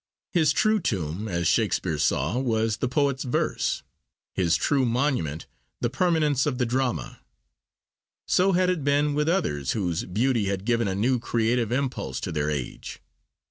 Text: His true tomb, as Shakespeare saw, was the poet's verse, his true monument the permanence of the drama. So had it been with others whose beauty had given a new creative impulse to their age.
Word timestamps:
His 0.31 0.51
true 0.51 0.79
tomb, 0.79 1.27
as 1.27 1.47
Shakespeare 1.47 1.99
saw, 1.99 2.39
was 2.39 2.77
the 2.77 2.87
poet's 2.87 3.23
verse, 3.23 3.83
his 4.33 4.55
true 4.55 4.83
monument 4.83 5.45
the 5.79 5.91
permanence 5.91 6.47
of 6.47 6.57
the 6.57 6.65
drama. 6.65 7.19
So 8.27 8.53
had 8.53 8.71
it 8.71 8.83
been 8.83 9.13
with 9.13 9.29
others 9.29 9.73
whose 9.73 10.05
beauty 10.05 10.45
had 10.45 10.65
given 10.65 10.87
a 10.87 10.95
new 10.95 11.19
creative 11.19 11.71
impulse 11.71 12.19
to 12.21 12.31
their 12.31 12.49
age. 12.49 12.99